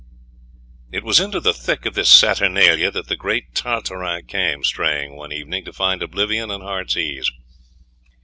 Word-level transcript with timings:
It 0.91 1.03
was 1.03 1.19
into 1.19 1.39
the 1.39 1.53
thick 1.53 1.85
of 1.85 1.93
this 1.93 2.09
saturnalia 2.09 2.89
that 2.89 3.05
the 3.07 3.15
great 3.15 3.53
Tartarin 3.53 4.25
came 4.25 4.63
straying 4.63 5.15
one 5.15 5.31
evening 5.31 5.63
to 5.65 5.71
find 5.71 6.01
oblivion 6.01 6.49
and 6.49 6.63
heart's 6.63 6.97
ease. 6.97 7.31